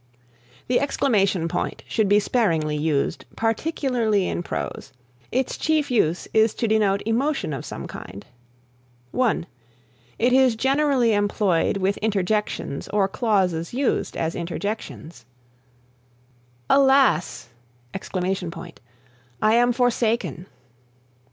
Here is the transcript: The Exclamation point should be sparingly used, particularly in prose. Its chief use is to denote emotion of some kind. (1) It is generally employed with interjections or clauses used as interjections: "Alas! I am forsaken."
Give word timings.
The 0.67 0.79
Exclamation 0.79 1.47
point 1.47 1.83
should 1.87 2.09
be 2.09 2.19
sparingly 2.19 2.75
used, 2.75 3.23
particularly 3.35 4.27
in 4.27 4.41
prose. 4.41 4.91
Its 5.31 5.59
chief 5.59 5.91
use 5.91 6.27
is 6.33 6.55
to 6.55 6.67
denote 6.67 7.03
emotion 7.05 7.53
of 7.53 7.65
some 7.65 7.85
kind. 7.85 8.25
(1) 9.11 9.45
It 10.17 10.33
is 10.33 10.55
generally 10.55 11.13
employed 11.13 11.77
with 11.77 11.97
interjections 11.97 12.87
or 12.87 13.07
clauses 13.07 13.75
used 13.75 14.17
as 14.17 14.33
interjections: 14.33 15.23
"Alas! 16.67 17.49
I 18.11 19.53
am 19.53 19.71
forsaken." 19.71 20.47